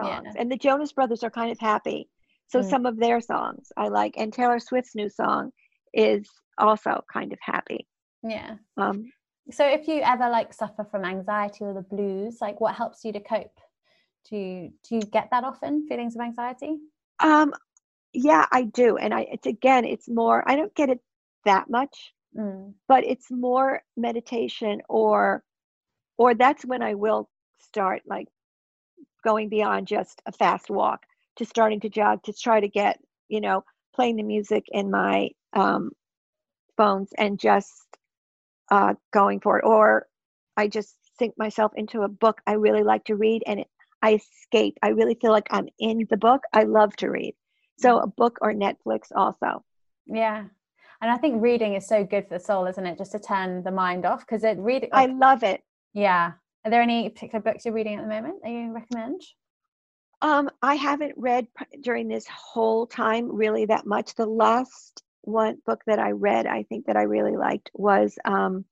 [0.00, 0.26] songs.
[0.34, 0.40] Yeah.
[0.40, 2.08] And the Jonas Brothers are kind of happy,
[2.48, 2.70] so mm.
[2.70, 4.14] some of their songs I like.
[4.16, 5.50] And Taylor Swift's new song
[5.92, 6.28] is
[6.58, 7.86] also kind of happy.
[8.22, 8.56] Yeah.
[8.76, 9.10] Um.
[9.50, 13.12] So if you ever like suffer from anxiety or the blues, like what helps you
[13.12, 13.60] to cope?
[14.28, 16.78] Do you, do you get that often feelings of anxiety?
[17.20, 17.54] Um.
[18.12, 20.42] Yeah, I do, and I it's again, it's more.
[20.48, 21.00] I don't get it
[21.44, 22.74] that much Mm.
[22.88, 25.42] But it's more meditation or
[26.18, 27.28] or that's when I will
[27.60, 28.28] start like
[29.26, 31.04] going beyond just a fast walk
[31.36, 35.28] to starting to jog to try to get, you know, playing the music in my
[35.52, 35.90] um,
[36.76, 37.86] phones and just
[38.70, 39.64] uh, going for it.
[39.64, 40.06] Or
[40.56, 43.68] I just sink myself into a book I really like to read and it,
[44.00, 44.78] I escape.
[44.80, 46.42] I really feel like I'm in the book.
[46.52, 47.34] I love to read.
[47.78, 49.64] So a book or Netflix also.
[50.06, 50.44] Yeah
[51.02, 53.62] and i think reading is so good for the soul isn't it just to turn
[53.62, 55.62] the mind off because it read i love it
[55.92, 56.32] yeah
[56.66, 59.22] are there any particular books you're reading at the moment that you recommend
[60.22, 61.46] um i haven't read
[61.80, 66.64] during this whole time really that much the last one book that i read i
[66.64, 68.64] think that i really liked was um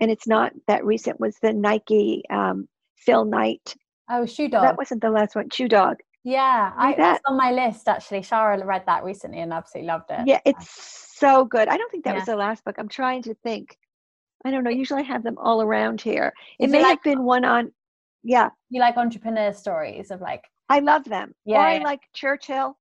[0.00, 3.76] and it's not that recent was the nike um phil knight
[4.10, 5.98] oh shoe dog that wasn't the last one shoe dog
[6.28, 8.18] yeah, I, that's on my list actually.
[8.18, 10.26] Shara read that recently and absolutely loved it.
[10.26, 11.68] Yeah, it's so good.
[11.68, 12.16] I don't think that yeah.
[12.16, 12.74] was the last book.
[12.78, 13.78] I'm trying to think.
[14.46, 14.70] I don't know.
[14.70, 16.32] Usually I have them all around here.
[16.60, 17.72] It may like, have been one on,
[18.22, 18.50] yeah.
[18.70, 20.44] You like entrepreneur stories of like.
[20.68, 21.34] I love them.
[21.44, 21.56] Yeah.
[21.56, 22.76] Or I like Churchill.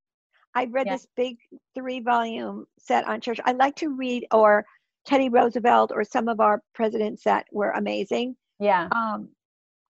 [0.53, 0.93] I read yeah.
[0.93, 1.37] this big
[1.73, 3.43] three volume set on Churchill.
[3.47, 4.65] I like to read or
[5.05, 8.35] Teddy Roosevelt or some of our presidents that were amazing.
[8.59, 8.87] Yeah.
[8.91, 9.29] Um,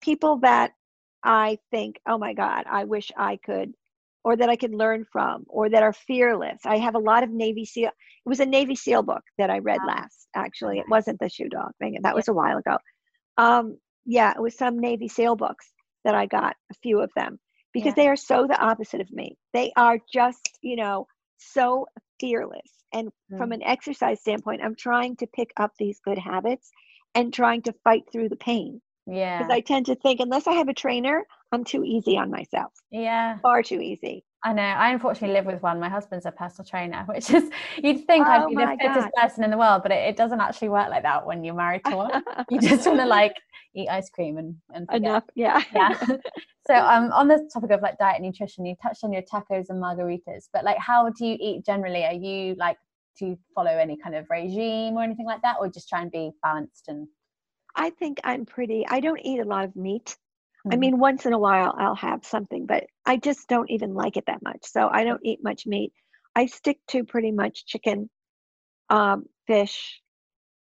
[0.02, 0.74] people that
[1.24, 3.74] I think, oh my God, I wish I could,
[4.24, 6.60] or that I can learn from, or that are fearless.
[6.66, 7.90] I have a lot of Navy SEAL.
[8.26, 9.96] It was a Navy SEAL book that I read wow.
[9.96, 10.80] last, actually.
[10.80, 11.98] It wasn't the shoe dog thing.
[12.02, 12.78] That was a while ago.
[13.38, 15.70] Um, yeah, it was some Navy SEAL books
[16.06, 17.40] that I got, a few of them,
[17.74, 18.04] because yeah.
[18.04, 19.38] they are so the opposite of me.
[19.54, 21.08] They are just, you know,
[21.38, 21.88] so
[22.20, 22.70] fearless.
[22.94, 23.38] And mm.
[23.38, 26.70] from an exercise standpoint, I'm trying to pick up these good habits
[27.16, 29.40] and trying to fight through the pain yeah.
[29.40, 32.72] Because I tend to think unless I have a trainer, I'm too easy on myself.
[32.92, 33.38] Yeah.
[33.42, 34.24] Far too easy.
[34.46, 34.62] I know.
[34.62, 35.80] I unfortunately live with one.
[35.80, 37.50] My husband's a personal trainer, which is
[37.82, 39.22] you'd think oh I'd be the fittest God.
[39.22, 41.84] person in the world, but it, it, doesn't actually work like that when you're married
[41.86, 42.24] to one.
[42.50, 43.36] you just want to like
[43.76, 45.02] eat ice cream and, and forget.
[45.02, 45.24] enough.
[45.36, 45.64] Yeah.
[45.74, 45.98] Yeah.
[46.68, 49.70] so um on the topic of like diet and nutrition, you touched on your tacos
[49.70, 52.04] and margaritas, but like how do you eat generally?
[52.04, 52.78] Are you like
[53.18, 56.12] do you follow any kind of regime or anything like that, or just try and
[56.12, 57.08] be balanced and
[57.76, 60.16] I think I'm pretty, I don't eat a lot of meat.
[60.66, 60.74] Mm-hmm.
[60.74, 64.18] I mean, once in a while I'll have something, but I just don't even like
[64.18, 64.66] it that much.
[64.66, 65.94] So I don't eat much meat.
[66.36, 68.10] I stick to pretty much chicken,
[68.90, 70.02] um, fish.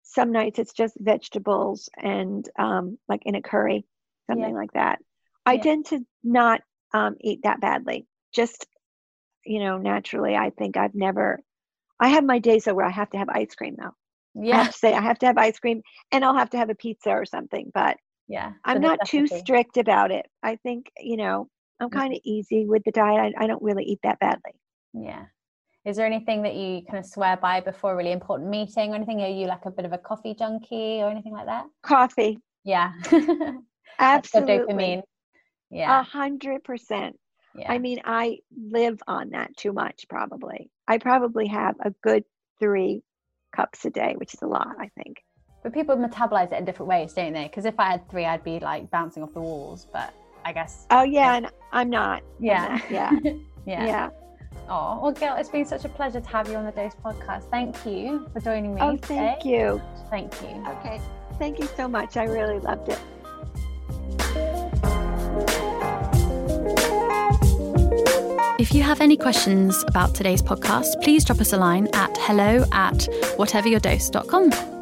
[0.02, 3.86] Some nights it's just vegetables and um, like in a curry,
[4.28, 4.60] something yeah.
[4.60, 4.98] like that.
[5.46, 5.62] I yeah.
[5.62, 6.60] tend to not
[6.92, 8.06] um, eat that badly.
[8.34, 8.66] Just,
[9.44, 11.40] you know, naturally, I think I've never,
[11.98, 13.94] I have my days where I have to have ice cream though
[14.34, 14.60] yeah.
[14.60, 16.70] I have to say I have to have ice cream and I'll have to have
[16.70, 17.70] a pizza or something.
[17.74, 17.96] But
[18.28, 20.26] yeah, I'm not too strict about it.
[20.42, 21.48] I think, you know,
[21.80, 21.92] I'm mm.
[21.92, 23.34] kind of easy with the diet.
[23.38, 24.52] I, I don't really eat that badly.
[24.92, 25.24] Yeah.
[25.84, 28.96] Is there anything that you kind of swear by before a really important meeting or
[28.96, 29.22] anything?
[29.22, 31.64] Are you like a bit of a coffee junkie or anything like that?
[31.82, 32.38] Coffee.
[32.64, 32.92] Yeah.
[33.98, 34.74] Absolutely.
[34.74, 35.02] dopamine.
[35.70, 36.00] Yeah.
[36.00, 37.16] A hundred percent.
[37.68, 40.70] I mean, I live on that too much, probably.
[40.86, 42.24] I probably have a good
[42.60, 43.02] three
[43.50, 45.22] cups a day, which is a lot, I think.
[45.62, 47.44] But people metabolize it in different ways, don't they?
[47.44, 49.86] Because if I had three, I'd be like bouncing off the walls.
[49.92, 50.86] But I guess.
[50.90, 52.22] Oh yeah, and I'm not.
[52.38, 52.66] Yeah.
[52.66, 52.90] I'm not.
[52.90, 53.10] Yeah.
[53.66, 53.86] yeah.
[53.86, 54.10] Yeah.
[54.68, 57.50] Oh, well, Gail, it's been such a pleasure to have you on the Dose podcast.
[57.50, 58.80] Thank you for joining me.
[58.80, 59.40] Oh, thank today.
[59.44, 59.82] you.
[60.10, 60.64] Thank you.
[60.68, 61.00] Okay.
[61.38, 62.16] Thank you so much.
[62.16, 62.98] I really loved it.
[68.60, 72.62] If you have any questions about today's podcast, please drop us a line at hello
[72.72, 73.08] at
[73.38, 74.79] whateveryourdose.com.